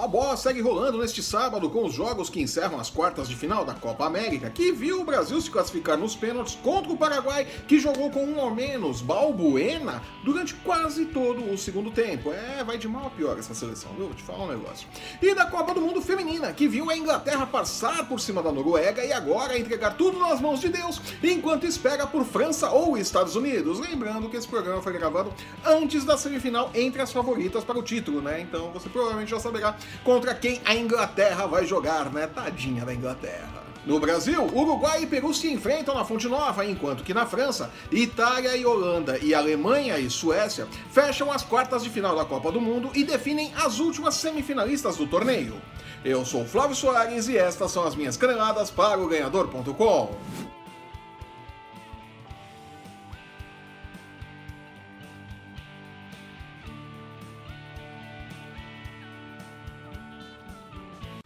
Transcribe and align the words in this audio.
A 0.00 0.06
bola 0.06 0.34
segue 0.34 0.62
rolando 0.62 0.96
neste 0.96 1.22
sábado 1.22 1.68
com 1.68 1.84
os 1.84 1.92
jogos 1.92 2.30
que 2.30 2.40
encerram 2.40 2.80
as 2.80 2.88
quartas 2.88 3.28
de 3.28 3.36
final 3.36 3.66
da 3.66 3.74
Copa 3.74 4.06
América, 4.06 4.48
que 4.48 4.72
viu 4.72 5.02
o 5.02 5.04
Brasil 5.04 5.38
se 5.38 5.50
classificar 5.50 5.98
nos 5.98 6.16
pênaltis 6.16 6.54
contra 6.62 6.90
o 6.90 6.96
Paraguai, 6.96 7.46
que 7.68 7.78
jogou 7.78 8.10
com 8.10 8.24
um 8.24 8.40
ao 8.40 8.50
menos, 8.50 9.02
Balbuena, 9.02 10.02
durante 10.24 10.54
quase 10.54 11.04
todo 11.04 11.44
o 11.52 11.58
segundo 11.58 11.90
tempo. 11.90 12.32
É, 12.32 12.64
vai 12.64 12.78
de 12.78 12.88
mal 12.88 13.08
a 13.08 13.10
pior 13.10 13.38
essa 13.38 13.52
seleção, 13.52 13.92
viu? 13.92 14.06
Vou 14.06 14.14
te 14.14 14.22
falar 14.22 14.44
um 14.44 14.48
negócio. 14.48 14.88
E 15.20 15.34
da 15.34 15.44
Copa 15.44 15.74
do 15.74 15.82
Mundo 15.82 16.00
Feminina, 16.00 16.50
que 16.54 16.66
viu 16.66 16.88
a 16.88 16.96
Inglaterra 16.96 17.46
passar 17.46 18.08
por 18.08 18.20
cima 18.20 18.42
da 18.42 18.50
Noruega 18.50 19.04
e 19.04 19.12
agora 19.12 19.58
entregar 19.58 19.98
tudo 19.98 20.18
nas 20.18 20.40
mãos 20.40 20.62
de 20.62 20.70
Deus, 20.70 20.98
enquanto 21.22 21.66
espera 21.66 22.06
por 22.06 22.24
França 22.24 22.70
ou 22.70 22.96
Estados 22.96 23.36
Unidos. 23.36 23.78
Lembrando 23.78 24.30
que 24.30 24.38
esse 24.38 24.48
programa 24.48 24.80
foi 24.80 24.94
gravado 24.94 25.30
antes 25.62 26.06
da 26.06 26.16
semifinal 26.16 26.70
entre 26.72 27.02
as 27.02 27.12
favoritas 27.12 27.64
para 27.64 27.78
o 27.78 27.82
título, 27.82 28.22
né? 28.22 28.40
Então 28.40 28.70
você 28.70 28.88
provavelmente 28.88 29.30
já 29.30 29.38
saberá 29.38 29.76
contra 30.04 30.34
quem 30.34 30.60
a 30.64 30.74
Inglaterra 30.74 31.46
vai 31.46 31.66
jogar, 31.66 32.12
né? 32.12 32.26
Tadinha 32.26 32.84
da 32.84 32.94
Inglaterra. 32.94 33.60
No 33.86 33.98
Brasil, 33.98 34.44
Uruguai 34.54 35.02
e 35.02 35.06
Peru 35.06 35.32
se 35.32 35.50
enfrentam 35.50 35.94
na 35.94 36.04
Fonte 36.04 36.28
Nova, 36.28 36.66
enquanto 36.66 37.02
que 37.02 37.14
na 37.14 37.24
França, 37.24 37.70
Itália 37.90 38.54
e 38.54 38.66
Holanda 38.66 39.18
e 39.18 39.34
Alemanha 39.34 39.98
e 39.98 40.10
Suécia 40.10 40.68
fecham 40.90 41.32
as 41.32 41.42
quartas 41.42 41.82
de 41.82 41.88
final 41.88 42.14
da 42.14 42.26
Copa 42.26 42.52
do 42.52 42.60
Mundo 42.60 42.90
e 42.94 43.02
definem 43.02 43.52
as 43.56 43.78
últimas 43.78 44.16
semifinalistas 44.16 44.96
do 44.96 45.06
torneio. 45.06 45.54
Eu 46.04 46.26
sou 46.26 46.44
Flávio 46.44 46.76
Soares 46.76 47.26
e 47.28 47.38
estas 47.38 47.70
são 47.70 47.84
as 47.84 47.94
minhas 47.94 48.18
caneladas 48.18 48.70
para 48.70 49.00
o 49.00 49.08
ganhador.com. 49.08 50.14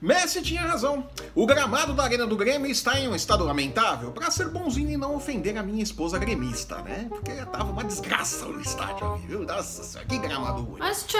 Messi 0.04 0.42
tinha 0.42 0.60
razão. 0.60 1.06
O 1.34 1.46
gramado 1.46 1.94
da 1.94 2.02
Arena 2.04 2.26
do 2.26 2.36
Grêmio 2.36 2.70
está 2.70 3.00
em 3.00 3.08
um 3.08 3.14
estado 3.14 3.42
lamentável, 3.42 4.12
para 4.12 4.30
ser 4.30 4.50
bonzinho 4.50 4.90
e 4.90 4.98
não 4.98 5.16
ofender 5.16 5.56
a 5.56 5.62
minha 5.62 5.82
esposa 5.82 6.18
gremista, 6.18 6.76
né? 6.82 7.06
Porque 7.08 7.32
tava 7.46 7.72
uma 7.72 7.82
desgraça 7.82 8.44
no 8.44 8.60
estádio 8.60 9.14
ali, 9.14 9.26
viu? 9.26 9.44
Nossa 9.44 10.04
que 10.04 10.18
gramado 10.18 10.60
ruim. 10.60 10.78
Mas 10.78 11.04
tchê! 11.04 11.16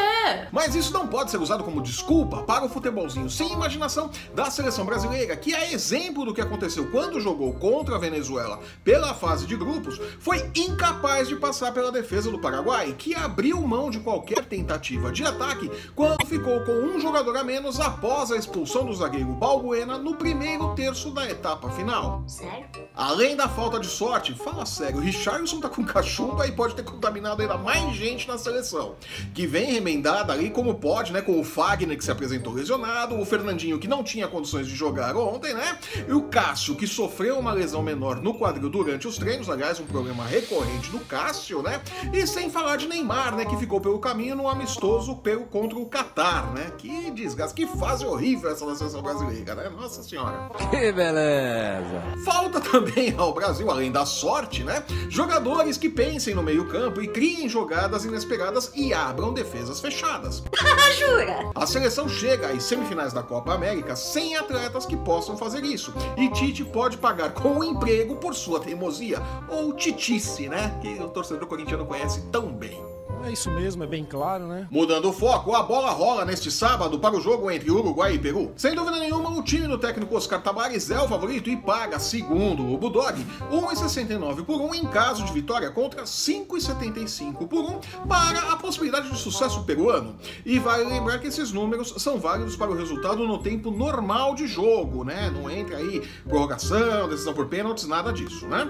Mas 0.53 0.75
isso 0.75 0.93
não 0.93 1.07
pode 1.07 1.31
ser 1.31 1.39
usado 1.39 1.65
como 1.65 1.81
desculpa 1.81 2.43
para 2.43 2.67
o 2.67 2.69
futebolzinho 2.69 3.31
sem 3.31 3.55
imaginação 3.55 4.11
da 4.35 4.51
seleção 4.51 4.85
brasileira, 4.85 5.35
que 5.35 5.55
é 5.55 5.73
exemplo 5.73 6.27
do 6.27 6.35
que 6.35 6.43
aconteceu 6.43 6.91
quando 6.91 7.19
jogou 7.23 7.55
contra 7.55 7.97
a 7.97 7.99
Venezuela 7.99 8.61
pela 8.85 9.15
fase 9.15 9.47
de 9.47 9.57
grupos, 9.57 9.99
foi 10.21 10.51
incapaz 10.55 11.27
de 11.27 11.37
passar 11.37 11.73
pela 11.73 11.91
defesa 11.91 12.31
do 12.31 12.39
Paraguai, 12.39 12.95
que 12.99 13.15
abriu 13.15 13.63
mão 13.63 13.89
de 13.89 14.01
qualquer 14.01 14.45
tentativa 14.45 15.11
de 15.11 15.25
ataque 15.25 15.71
quando 15.95 16.27
ficou 16.27 16.61
com 16.65 16.73
um 16.73 17.01
jogador 17.01 17.35
a 17.39 17.43
menos 17.43 17.81
após 17.81 18.31
a 18.31 18.37
expulsão 18.37 18.74
expulsão 18.75 18.87
do 18.87 18.95
zagueiro 18.95 19.33
Balbuena 19.35 19.99
no 19.99 20.17
primeiro 20.17 20.75
terço 20.75 21.11
da 21.11 21.31
etapa 21.31 21.71
final. 21.71 22.25
Sério? 22.27 22.67
Além 22.97 23.37
da 23.37 23.49
falta 23.49 23.79
de 23.79 23.87
sorte, 23.87 24.35
fala 24.35 24.67
sério, 24.67 24.99
o 24.99 25.01
Richardson 25.01 25.61
tá 25.61 25.69
com 25.69 25.85
cachumba 25.85 26.47
e 26.47 26.53
pode 26.53 26.75
ter 26.75 26.83
contaminado 26.83 27.41
ainda 27.41 27.57
mais 27.57 27.95
gente 27.95 28.27
na 28.27 28.37
seleção. 28.37 28.97
Que 29.33 29.47
vem 29.47 29.73
remendada 29.73 30.33
ali 30.33 30.51
como 30.51 30.75
pode, 30.75 31.13
né? 31.13 31.21
Com 31.21 31.41
o 31.41 31.45
Fagner 31.45 31.97
que 31.97 32.05
se 32.05 32.11
apresentou 32.11 32.53
lesionado, 32.53 33.19
o 33.19 33.25
Fernandinho 33.25 33.79
que 33.79 33.87
não 33.87 34.03
tinha 34.03 34.27
condições 34.27 34.67
de 34.67 34.75
jogar 34.75 35.17
ontem, 35.17 35.55
né? 35.55 35.79
E 36.09 36.13
o 36.13 36.23
Cássio 36.23 36.75
que 36.75 36.87
sofreu 36.87 37.39
uma 37.39 37.53
lesão 37.53 37.83
menor 37.83 38.21
no 38.21 38.35
quadril 38.35 38.69
durante 38.69 39.07
os 39.07 39.19
treinos, 39.19 39.49
aliás, 39.49 39.79
um 39.79 39.87
problema 39.87 40.25
recorrente 40.25 40.91
do 40.91 40.99
Cássio, 41.01 41.63
né? 41.63 41.81
E 42.13 42.27
sem 42.27 42.51
falar 42.51 42.77
de 42.77 42.89
Neymar, 42.89 43.37
né? 43.37 43.45
Que 43.45 43.57
ficou 43.57 43.81
pelo 43.81 44.01
caminho 44.01 44.35
no 44.35 44.49
amistoso 44.49 45.17
pelo 45.17 45.47
contra 45.47 45.79
o 45.79 45.87
Qatar, 45.87 46.53
né? 46.53 46.73
Que 46.79 47.11
desgaste, 47.13 47.55
que 47.55 47.67
fase 47.67 48.05
horrível 48.05 48.51
essa 48.51 48.64
da 48.67 48.75
seleção 48.75 49.03
brasileira, 49.03 49.55
né? 49.55 49.71
Nossa 49.71 50.03
senhora. 50.03 50.51
Que 50.71 50.93
beleza! 50.93 52.03
Falta 52.25 52.61
também 52.61 53.15
ao 53.17 53.33
Brasil, 53.33 53.71
além 53.71 53.91
da 53.91 54.05
sorte, 54.07 54.63
né? 54.63 54.85
Jogadores 55.09 55.77
que 55.77 55.89
pensem 55.89 56.35
no 56.35 56.43
meio-campo 56.43 57.01
e 57.01 57.09
criem 57.09 57.49
jogadas 57.49 58.05
inesperadas 58.05 58.71
e 58.75 58.93
abram 58.93 59.33
defesas 59.33 59.81
fechadas. 59.81 60.43
Jura? 60.99 61.51
A 61.55 61.67
seleção 61.67 62.09
chega 62.09 62.49
às 62.49 62.63
semifinais 62.65 63.13
da 63.13 63.23
Copa 63.23 63.55
América 63.55 63.97
sem 63.97 64.37
atletas 64.37 64.87
que 64.87 64.97
possam 64.97 65.37
fazer 65.37 65.65
isso. 65.65 65.93
E 66.17 66.29
Tite 66.31 66.65
pode 66.65 66.99
pagar 66.99 67.33
com 67.33 67.59
o 67.59 67.65
emprego 67.65 68.17
por 68.17 68.35
sua 68.35 68.61
teimosia, 68.61 69.21
ou 69.49 69.73
titice, 69.73 70.49
né? 70.49 70.79
Que 70.81 71.03
o 71.03 71.09
torcedor 71.09 71.47
corintiano 71.47 71.87
conhece 71.87 72.23
tão 72.33 72.53
bem. 72.53 72.94
É 73.25 73.33
isso 73.33 73.51
mesmo, 73.51 73.83
é 73.83 73.87
bem 73.87 74.05
claro, 74.05 74.47
né? 74.47 74.69
Mudando 74.71 75.09
o 75.09 75.13
foco, 75.13 75.55
a 75.55 75.63
bola 75.63 75.91
rola 75.91 76.27
neste 76.27 76.51
sábado 76.51 76.99
para 76.99 77.17
o 77.17 77.21
jogo 77.23 77.51
entre 77.51 77.71
Uruguai 77.71 78.17
e 78.17 78.19
Peru. 78.19 78.53
Sem 78.55 78.75
dúvida 78.75 78.99
nenhuma, 78.99 79.31
o 79.31 79.43
time 79.43 79.67
do 79.67 79.79
técnico 79.79 80.15
Oscar 80.15 80.43
Tabares 80.43 80.91
é 80.91 81.01
o 81.01 81.09
favorito 81.09 81.49
e 81.49 81.57
paga, 81.57 81.99
segundo 81.99 82.71
o 82.71 82.77
Budog, 82.77 83.19
1,69 83.51 84.45
por 84.45 84.61
1 84.61 84.75
em 84.75 84.87
caso 84.87 85.25
de 85.25 85.33
vitória 85.33 85.71
contra 85.71 86.03
5,75 86.03 87.49
por 87.49 87.65
1 87.65 87.81
para 88.07 88.53
a 88.53 88.57
possibilidade 88.57 89.11
de 89.11 89.17
sucesso 89.17 89.65
peruano. 89.65 90.17
E 90.45 90.59
vale 90.59 90.85
lembrar 90.85 91.19
que 91.19 91.29
esses 91.29 91.51
números 91.51 91.95
são 91.97 92.19
válidos 92.19 92.57
para 92.57 92.71
o 92.71 92.77
resultado 92.77 93.27
no 93.27 93.39
tempo 93.39 93.71
normal 93.71 94.35
de 94.35 94.47
jogo, 94.47 95.03
né? 95.03 95.31
Não 95.31 95.49
entra 95.49 95.79
aí 95.79 96.07
prorrogação, 96.29 97.09
decisão 97.09 97.33
por 97.33 97.47
pênaltis, 97.47 97.87
nada 97.87 98.13
disso, 98.13 98.47
né? 98.47 98.69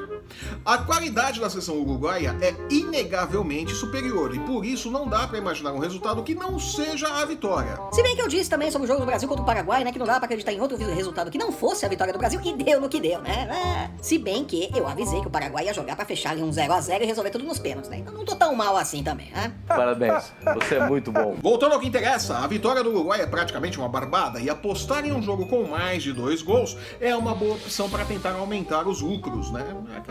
A 0.65 0.79
qualidade 0.79 1.41
da 1.41 1.49
seleção 1.49 1.77
uruguaia 1.77 2.37
é 2.41 2.55
inegavelmente 2.71 3.73
superior 3.75 4.35
e 4.35 4.39
por 4.41 4.65
isso 4.65 4.91
não 4.91 5.09
dá 5.09 5.27
para 5.27 5.39
imaginar 5.39 5.73
um 5.73 5.79
resultado 5.79 6.23
que 6.23 6.35
não 6.35 6.59
seja 6.59 7.09
a 7.09 7.25
vitória. 7.25 7.79
Se 7.93 8.03
bem 8.03 8.15
que 8.17 8.23
eu 8.23 8.29
disse 8.29 8.49
também 8.51 8.71
sobre 8.71 8.87
o 8.87 8.89
jogo 8.89 9.01
do 9.01 9.07
Brasil 9.07 9.29
contra 9.29 9.43
o 9.43 9.47
Paraguai, 9.47 9.85
né? 9.85 9.93
Que 9.93 9.99
não 9.99 10.07
dá 10.07 10.17
pra 10.17 10.27
acreditar 10.27 10.53
em 10.53 10.61
outro 10.61 10.77
resultado 10.77 11.31
que 11.31 11.39
não 11.39 11.53
fosse 11.53 11.85
a 11.85 11.89
vitória 11.89 12.13
do 12.13 12.19
Brasil, 12.19 12.41
e 12.45 12.53
deu 12.53 12.81
no 12.81 12.89
que 12.89 13.01
deu, 13.01 13.21
né? 13.21 13.91
É. 13.91 14.03
Se 14.03 14.19
bem 14.19 14.45
que 14.45 14.71
eu 14.75 14.87
avisei 14.87 15.21
que 15.21 15.27
o 15.27 15.31
Paraguai 15.31 15.67
ia 15.67 15.75
jogar 15.75 15.97
pra 15.97 16.05
fechar 16.05 16.31
ali 16.31 16.43
um 16.43 16.51
0x0 16.51 17.03
e 17.03 17.07
resolver 17.07 17.31
tudo 17.31 17.45
nos 17.45 17.59
pênaltis, 17.59 17.91
né? 17.91 17.99
Então 17.99 18.13
não 18.13 18.25
tô 18.25 18.37
tão 18.37 18.55
mal 18.55 18.77
assim 18.77 19.03
também, 19.03 19.31
né? 19.31 19.53
Parabéns, 19.67 20.33
você 20.55 20.77
é 20.77 20.87
muito 20.87 21.11
bom. 21.11 21.37
Voltando 21.43 21.73
ao 21.73 21.81
que 21.81 21.87
interessa, 21.87 22.39
a 22.39 22.47
vitória 22.47 22.83
do 22.83 22.91
Uruguai 22.91 23.21
é 23.21 23.27
praticamente 23.27 23.79
uma 23.79 23.89
barbada 23.89 24.41
e 24.41 24.51
apostar 24.51 25.05
em 25.05 25.13
um 25.13 25.23
jogo 25.23 25.47
com 25.47 25.65
mais 25.65 26.03
de 26.03 26.13
dois 26.13 26.43
gols 26.43 26.77
é 27.01 27.15
uma 27.15 27.35
boa 27.35 27.55
opção 27.55 27.89
para 27.89 28.05
tentar 28.05 28.33
aumentar 28.33 28.87
os 28.87 29.01
lucros, 29.01 29.51
né? 29.51 29.65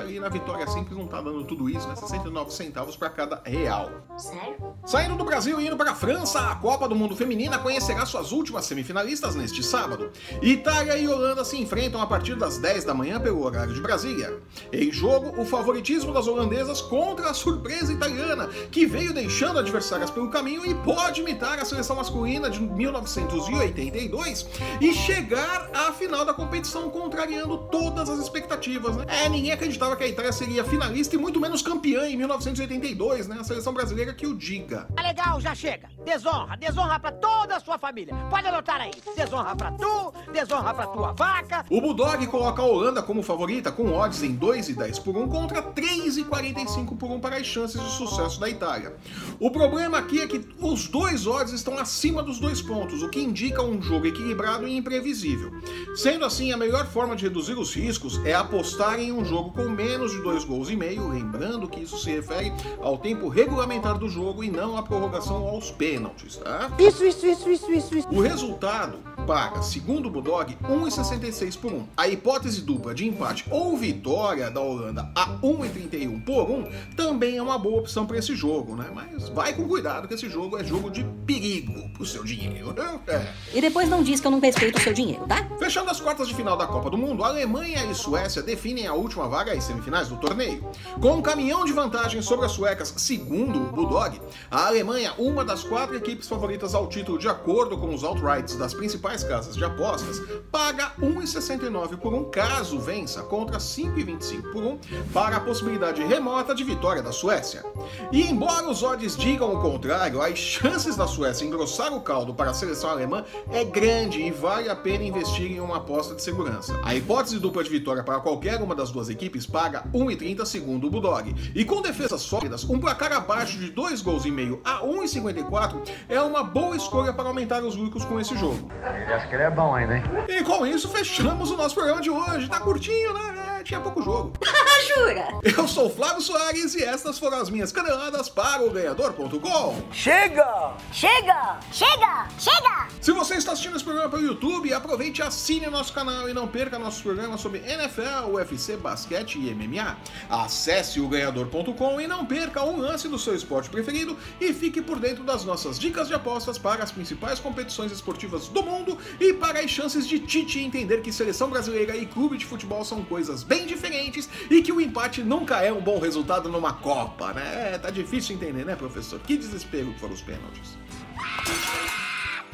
Ali 0.03 0.19
na 0.19 0.27
vitória 0.27 0.67
simples 0.67 0.97
não 0.97 1.07
tá 1.07 1.21
dando 1.21 1.45
tudo 1.45 1.69
isso, 1.69 1.87
né? 1.87 1.95
69 1.95 2.51
centavos 2.51 2.97
para 2.97 3.09
cada 3.09 3.41
real. 3.45 3.89
Sério? 4.17 4.75
Saindo 4.85 5.15
do 5.15 5.23
Brasil 5.23 5.61
e 5.61 5.65
indo 5.65 5.77
para 5.77 5.91
a 5.91 5.95
França, 5.95 6.51
a 6.51 6.55
Copa 6.55 6.89
do 6.89 6.95
Mundo 6.95 7.15
Feminina 7.15 7.57
conhecerá 7.57 8.05
suas 8.05 8.33
últimas 8.33 8.65
semifinalistas 8.65 9.33
neste 9.33 9.63
sábado. 9.63 10.11
Itália 10.41 10.97
e 10.97 11.07
Holanda 11.07 11.45
se 11.45 11.55
enfrentam 11.57 12.01
a 12.01 12.05
partir 12.05 12.35
das 12.35 12.57
10 12.57 12.83
da 12.83 12.93
manhã 12.93 13.17
pelo 13.17 13.41
horário 13.41 13.73
de 13.73 13.79
Brasília. 13.79 14.41
Em 14.73 14.91
jogo, 14.91 15.41
o 15.41 15.45
favoritismo 15.45 16.11
das 16.11 16.27
holandesas 16.27 16.81
contra 16.81 17.29
a 17.29 17.33
surpresa 17.33 17.93
italiana, 17.93 18.49
que 18.69 18.85
veio 18.85 19.13
deixando 19.13 19.57
adversárias 19.57 20.11
pelo 20.11 20.29
caminho 20.29 20.65
e 20.65 20.75
pode 20.75 21.21
imitar 21.21 21.57
a 21.59 21.65
seleção 21.65 21.95
masculina 21.95 22.49
de 22.49 22.61
1982 22.61 24.47
e 24.81 24.93
chegar 24.93 25.69
à 25.73 25.93
final 25.93 26.25
da 26.25 26.33
competição 26.33 26.89
contrariando 26.89 27.57
todas 27.71 28.09
as 28.09 28.19
expectativas, 28.19 28.97
né? 28.97 29.05
É, 29.07 29.29
ninguém 29.29 29.53
acreditava 29.53 29.92
que 29.95 30.03
a 30.03 30.07
Itália 30.07 30.31
seria 30.31 30.63
finalista 30.63 31.15
e 31.15 31.19
muito 31.19 31.39
menos 31.39 31.61
campeã 31.61 32.07
em 32.07 32.17
1982, 32.17 33.27
né? 33.27 33.37
A 33.39 33.43
seleção 33.43 33.73
brasileira 33.73 34.13
que 34.13 34.25
o 34.25 34.35
diga. 34.35 34.87
Tá 34.95 35.01
legal, 35.01 35.39
já 35.39 35.53
chega. 35.55 35.89
Desonra, 36.03 36.57
desonra 36.57 36.99
pra 36.99 37.11
toda 37.11 37.57
a 37.57 37.59
sua 37.59 37.77
família. 37.77 38.13
Pode 38.29 38.47
anotar 38.47 38.81
aí. 38.81 38.91
Desonra 39.15 39.55
pra 39.55 39.71
tu, 39.71 40.02
desonra 40.33 40.73
pra 40.73 40.87
tua 40.87 41.13
vaca. 41.13 41.65
O 41.69 41.79
Bulldog 41.79 42.25
coloca 42.27 42.61
a 42.61 42.65
Holanda 42.65 43.01
como 43.01 43.21
favorita, 43.23 43.71
com 43.71 43.93
odds 43.93 44.23
em 44.23 44.35
2,10 44.35 45.01
por 45.01 45.15
1 45.15 45.29
contra 45.29 45.61
3,45 45.61 46.97
por 46.97 47.09
1 47.11 47.19
para 47.19 47.37
as 47.37 47.45
chances 47.45 47.81
de 47.81 47.91
sucesso 47.91 48.39
da 48.39 48.49
Itália. 48.49 48.95
O 49.39 49.51
problema 49.51 49.99
aqui 49.99 50.21
é 50.21 50.27
que 50.27 50.45
os 50.59 50.87
dois 50.87 51.27
odds 51.27 51.53
estão 51.53 51.77
acima 51.77 52.21
dos 52.23 52.39
dois 52.39 52.61
pontos, 52.61 53.03
o 53.03 53.09
que 53.09 53.21
indica 53.21 53.61
um 53.61 53.81
jogo 53.81 54.07
equilibrado 54.07 54.67
e 54.67 54.75
imprevisível. 54.75 55.51
Sendo 55.95 56.25
assim, 56.25 56.51
a 56.51 56.57
melhor 56.57 56.87
forma 56.87 57.15
de 57.15 57.23
reduzir 57.23 57.53
os 57.53 57.73
riscos 57.73 58.19
é 58.25 58.33
apostar 58.33 58.99
em 58.99 59.11
um 59.11 59.23
jogo 59.23 59.51
com 59.51 59.69
menos 59.69 60.11
de 60.11 60.21
dois 60.21 60.43
gols 60.43 60.69
e 60.69 60.75
meio, 60.75 61.07
lembrando 61.07 61.67
que 61.67 61.81
isso 61.81 61.97
se 61.97 62.09
refere 62.09 62.51
ao 62.81 62.97
tempo 62.97 63.29
regulamentar 63.29 63.97
do 63.97 64.09
jogo 64.09 64.43
e 64.43 64.49
não 64.49 64.77
à 64.77 64.83
prorrogação 64.83 65.47
aos 65.47 65.69
pênaltis, 65.71 66.37
tá? 66.37 66.71
Isso, 66.79 67.03
isso, 67.03 67.25
isso, 67.25 67.49
isso, 67.49 67.71
isso, 67.71 67.97
isso. 67.97 68.07
O 68.09 68.21
resultado 68.21 68.99
paga, 69.25 69.61
segundo 69.61 70.07
o 70.07 70.11
Bulldog, 70.11 70.57
1,66 70.63 71.57
por 71.57 71.73
1. 71.73 71.87
A 71.97 72.07
hipótese 72.07 72.61
dupla 72.61 72.93
de 72.93 73.07
empate 73.07 73.45
ou 73.49 73.77
vitória 73.77 74.49
da 74.51 74.61
Holanda 74.61 75.11
a 75.15 75.29
1,31 75.41 76.23
por 76.23 76.49
1 76.49 76.65
também 76.95 77.37
é 77.37 77.41
uma 77.41 77.57
boa 77.57 77.79
opção 77.79 78.05
para 78.05 78.17
esse 78.17 78.35
jogo, 78.35 78.75
né? 78.75 78.89
Mas 78.93 79.29
vai 79.29 79.53
com 79.53 79.67
cuidado 79.67 80.07
que 80.07 80.13
esse 80.13 80.29
jogo 80.29 80.57
é 80.57 80.63
jogo 80.63 80.89
de 80.89 81.03
perigo 81.25 81.89
pro 81.89 82.05
seu 82.05 82.23
dinheiro. 82.23 82.73
É. 83.07 83.33
E 83.53 83.61
depois 83.61 83.89
não 83.89 84.03
diz 84.03 84.19
que 84.19 84.27
eu 84.27 84.31
não 84.31 84.39
respeito 84.39 84.77
o 84.77 84.81
seu 84.81 84.93
dinheiro, 84.93 85.25
tá? 85.27 85.47
Fechando 85.59 85.89
as 85.89 85.99
quartas 85.99 86.27
de 86.27 86.33
final 86.33 86.57
da 86.57 86.67
Copa 86.67 86.89
do 86.89 86.97
Mundo, 86.97 87.23
Alemanha 87.23 87.85
e 87.85 87.95
Suécia 87.95 88.41
definem 88.41 88.87
a 88.87 88.93
última 88.93 89.27
vaga 89.27 89.53
às 89.53 89.63
semifinais 89.63 90.09
do 90.09 90.17
torneio. 90.17 90.65
Com 90.99 91.13
um 91.13 91.21
caminhão 91.21 91.63
de 91.65 91.71
vantagem 91.71 92.21
sobre 92.21 92.45
as 92.45 92.51
suecas, 92.51 92.93
segundo 92.97 93.59
o 93.59 93.71
Bulldog, 93.71 94.19
a 94.49 94.67
Alemanha, 94.67 95.13
uma 95.17 95.45
das 95.45 95.63
quatro 95.63 95.95
equipes 95.95 96.27
favoritas 96.27 96.73
ao 96.73 96.87
título 96.87 97.17
de 97.17 97.27
acordo 97.27 97.77
com 97.77 97.93
os 97.93 98.03
outrights 98.03 98.55
das 98.55 98.73
principais 98.73 99.12
casas 99.21 99.57
de 99.57 99.65
apostas, 99.65 100.21
paga 100.49 100.93
1,69 101.01 101.97
por 101.97 102.13
um 102.13 102.23
caso 102.31 102.79
vença 102.79 103.21
contra 103.23 103.57
5,25 103.57 104.51
por 104.53 104.63
um 104.63 104.77
para 105.11 105.35
a 105.35 105.39
possibilidade 105.41 106.01
remota 106.01 106.55
de 106.55 106.63
vitória 106.63 107.01
da 107.01 107.11
Suécia. 107.11 107.65
E 108.13 108.21
embora 108.21 108.69
os 108.69 108.81
odds 108.81 109.17
digam 109.17 109.53
o 109.53 109.61
contrário, 109.61 110.21
as 110.21 110.37
chances 110.37 110.95
da 110.95 111.05
Suécia 111.05 111.45
engrossar 111.45 111.93
o 111.93 111.99
caldo 111.99 112.33
para 112.33 112.51
a 112.51 112.53
seleção 112.53 112.89
alemã 112.89 113.25
é 113.51 113.65
grande 113.65 114.21
e 114.21 114.31
vale 114.31 114.69
a 114.69 114.75
pena 114.75 115.03
investir 115.03 115.51
em 115.51 115.59
uma 115.59 115.77
aposta 115.77 116.15
de 116.15 116.21
segurança. 116.21 116.79
A 116.83 116.95
hipótese 116.95 117.39
dupla 117.39 117.63
de 117.63 117.69
vitória 117.69 118.03
para 118.03 118.21
qualquer 118.21 118.61
uma 118.61 118.73
das 118.73 118.91
duas 118.91 119.09
equipes 119.09 119.45
paga 119.45 119.83
1,30 119.93 120.45
segundo 120.45 120.87
o 120.87 120.89
Bulldog. 120.89 121.35
E 121.53 121.65
com 121.65 121.81
defesas 121.81 122.21
sólidas, 122.21 122.63
um 122.63 122.79
placar 122.79 123.11
abaixo 123.11 123.57
de 123.57 123.69
2 123.71 124.01
gols 124.01 124.25
e 124.25 124.31
meio 124.31 124.61
a 124.63 124.79
1,54 124.81 125.89
é 126.07 126.21
uma 126.21 126.43
boa 126.43 126.75
escolha 126.75 127.11
para 127.11 127.27
aumentar 127.27 127.63
os 127.63 127.75
lucros 127.75 128.05
com 128.05 128.19
esse 128.19 128.37
jogo. 128.37 128.69
Ele 129.03 129.13
acha 129.13 129.27
que 129.27 129.35
ele 129.35 129.43
é 129.43 129.49
bom 129.49 129.75
ainda, 129.75 129.97
hein? 129.97 130.03
E 130.29 130.41
com 130.43 130.65
isso 130.65 130.87
fechamos 130.87 131.51
o 131.51 131.57
nosso 131.57 131.75
programa 131.75 132.01
de 132.01 132.09
hoje. 132.09 132.47
Tá 132.47 132.59
curtinho, 132.61 133.13
né? 133.13 133.57
É, 133.59 133.63
tinha 133.63 133.79
pouco 133.81 134.01
jogo. 134.01 134.31
Jura? 134.87 135.39
Eu 135.43 135.67
sou 135.67 135.87
o 135.87 135.89
Flávio 135.89 136.21
Soares 136.21 136.75
e 136.75 136.83
estas 136.83 137.17
foram 137.17 137.39
as 137.39 137.49
minhas 137.49 137.71
caneladas 137.71 138.27
para 138.27 138.63
o 138.63 138.69
ganhador.com. 138.69 139.81
Chega! 139.91 140.73
Chega! 140.91 141.59
Chega! 141.71 142.27
Chega! 142.37 142.87
Se 142.99 143.11
você 143.11 143.35
está 143.35 143.53
assistindo 143.53 143.75
esse 143.75 143.85
programa 143.85 144.09
pelo 144.09 144.23
YouTube, 144.23 144.73
aproveite 144.73 145.21
e 145.21 145.23
assine 145.23 145.67
nosso 145.67 145.93
canal 145.93 146.29
e 146.29 146.33
não 146.33 146.47
perca 146.47 146.77
nossos 146.77 147.01
programas 147.01 147.39
sobre 147.39 147.59
NFL, 147.59 148.31
UFC, 148.33 148.75
basquete 148.75 149.39
e 149.39 149.53
MMA. 149.53 149.97
Acesse 150.29 150.99
o 150.99 151.07
ganhador.com 151.07 152.01
e 152.01 152.07
não 152.07 152.25
perca 152.25 152.63
um 152.63 152.77
lance 152.77 153.07
do 153.07 153.17
seu 153.17 153.35
esporte 153.35 153.69
preferido 153.69 154.17
e 154.39 154.53
fique 154.53 154.81
por 154.81 154.99
dentro 154.99 155.23
das 155.23 155.45
nossas 155.45 155.79
dicas 155.79 156.07
de 156.07 156.13
apostas 156.13 156.57
para 156.57 156.83
as 156.83 156.91
principais 156.91 157.39
competições 157.39 157.91
esportivas 157.91 158.47
do 158.47 158.63
mundo 158.63 158.97
e 159.19 159.33
para 159.33 159.59
as 159.59 159.69
chances 159.69 160.07
de 160.07 160.19
Tite 160.19 160.59
entender 160.59 161.01
que 161.01 161.11
seleção 161.11 161.49
brasileira 161.49 161.95
e 161.95 162.05
clube 162.05 162.37
de 162.37 162.45
futebol 162.45 162.83
são 162.83 163.03
coisas 163.03 163.43
bem 163.43 163.65
diferentes 163.65 164.29
e 164.49 164.61
que 164.61 164.72
o 164.73 164.81
empate 164.81 165.23
nunca 165.23 165.61
é 165.61 165.71
um 165.71 165.81
bom 165.81 165.99
resultado 165.99 166.49
numa 166.49 166.73
Copa, 166.73 167.33
né? 167.33 167.73
É, 167.73 167.77
tá 167.77 167.89
difícil 167.89 168.35
entender, 168.35 168.65
né, 168.65 168.75
professor? 168.75 169.19
Que 169.19 169.37
desespero 169.37 169.93
que 169.93 169.99
foram 169.99 170.13
os 170.13 170.21
pênaltis. 170.21 170.77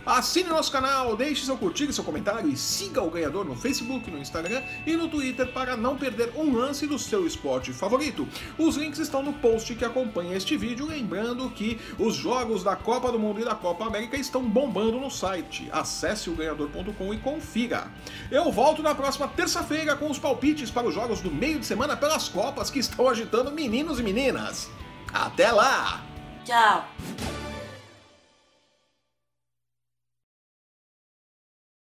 Assine 0.09 0.49
nosso 0.49 0.71
canal, 0.71 1.15
deixe 1.15 1.45
seu 1.45 1.55
curtir 1.55 1.87
e 1.87 1.93
seu 1.93 2.03
comentário 2.03 2.49
e 2.49 2.57
siga 2.57 2.99
o 2.99 3.11
ganhador 3.11 3.45
no 3.45 3.55
Facebook, 3.55 4.09
no 4.09 4.17
Instagram 4.17 4.63
e 4.83 4.95
no 4.97 5.07
Twitter 5.07 5.53
para 5.53 5.77
não 5.77 5.95
perder 5.95 6.33
um 6.35 6.51
lance 6.57 6.87
do 6.87 6.97
seu 6.97 7.27
esporte 7.27 7.71
favorito. 7.71 8.27
Os 8.57 8.75
links 8.75 8.97
estão 8.97 9.21
no 9.21 9.33
post 9.33 9.75
que 9.75 9.85
acompanha 9.85 10.35
este 10.35 10.57
vídeo, 10.57 10.87
lembrando 10.87 11.47
que 11.51 11.79
os 11.99 12.15
jogos 12.15 12.63
da 12.63 12.75
Copa 12.75 13.11
do 13.11 13.19
Mundo 13.19 13.39
e 13.39 13.45
da 13.45 13.53
Copa 13.53 13.85
América 13.85 14.17
estão 14.17 14.41
bombando 14.41 14.99
no 14.99 15.11
site. 15.11 15.69
Acesse 15.71 16.27
o 16.27 16.33
ganhador.com 16.33 17.13
e 17.13 17.17
confira. 17.19 17.85
Eu 18.31 18.51
volto 18.51 18.81
na 18.81 18.95
próxima 18.95 19.27
terça-feira 19.27 19.95
com 19.95 20.09
os 20.09 20.17
palpites 20.17 20.71
para 20.71 20.87
os 20.87 20.95
jogos 20.95 21.21
do 21.21 21.29
meio 21.29 21.59
de 21.59 21.67
semana 21.67 21.95
pelas 21.95 22.27
Copas 22.27 22.71
que 22.71 22.79
estão 22.79 23.07
agitando 23.07 23.51
meninos 23.51 23.99
e 23.99 24.03
meninas. 24.03 24.71
Até 25.13 25.51
lá! 25.51 26.03
Tchau! 26.43 27.28